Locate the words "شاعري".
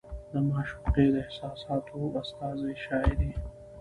2.85-3.31